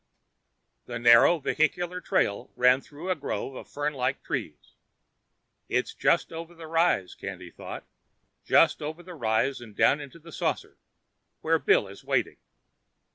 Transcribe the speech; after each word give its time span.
The 0.85 0.97
narrow 0.97 1.37
vehicular 1.37 2.01
trail 2.01 2.51
ran 2.55 2.81
through 2.81 3.11
a 3.11 3.15
grove 3.15 3.53
of 3.53 3.67
fernlike 3.69 4.23
trees. 4.23 4.73
It's 5.69 5.93
just 5.93 6.33
over 6.33 6.55
the 6.55 6.65
rise, 6.65 7.13
Candy 7.13 7.51
thought, 7.51 7.85
just 8.43 8.81
over 8.81 9.03
the 9.03 9.13
rise 9.13 9.61
and 9.61 9.75
down 9.75 10.01
into 10.01 10.17
the 10.17 10.31
saucer, 10.31 10.79
where 11.41 11.59
Bill 11.59 11.87
is 11.87 12.03
waiting.... 12.03 12.37